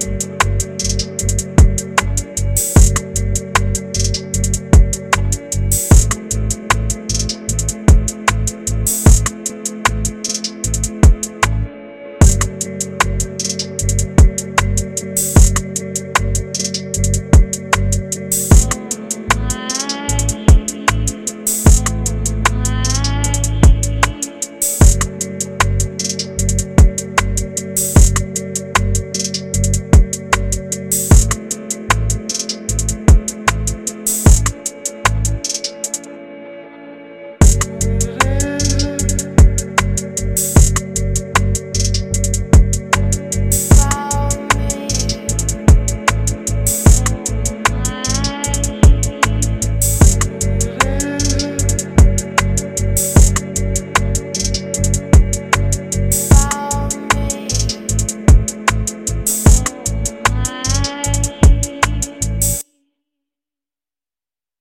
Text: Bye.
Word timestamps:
Bye. 0.00 0.39